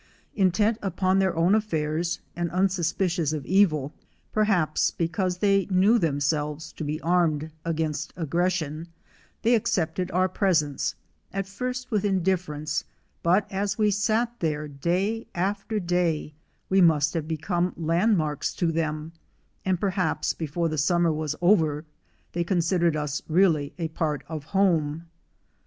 Intent 0.35 0.79
upon 0.81 1.19
their 1.19 1.35
own 1.35 1.53
affairs, 1.53 2.21
and 2.35 2.49
unsuspicious 2.49 3.33
of 3.33 3.45
evil, 3.45 3.93
perhaps 4.33 4.89
because 4.89 5.37
they 5.37 5.67
knew 5.69 5.99
themselves 5.99 6.71
to 6.73 6.83
be 6.83 6.99
armed 7.01 7.51
against 7.63 8.11
aggression, 8.17 8.87
they 9.43 9.53
accepted 9.53 10.09
our 10.09 10.27
presence, 10.27 10.95
at 11.31 11.45
first 11.45 11.91
with 11.91 12.03
indifference; 12.03 12.83
but 13.21 13.45
as 13.51 13.77
we 13.77 13.91
sat 13.91 14.33
there 14.39 14.67
day 14.67 15.27
after 15.35 15.79
day 15.79 16.33
we 16.67 16.81
must 16.81 17.13
have 17.13 17.27
become 17.27 17.71
land 17.77 18.17
marks 18.17 18.55
to 18.55 18.71
them, 18.71 19.11
and 19.63 19.79
perhaps 19.79 20.33
before 20.33 20.67
the 20.67 20.79
summer 20.79 21.11
was 21.13 21.35
over 21.43 21.85
they 22.33 22.43
considered 22.43 22.95
us 22.95 23.21
really 23.27 23.71
a 23.77 23.87
part 23.89 24.23
of 24.27 24.45
home. 24.45 25.05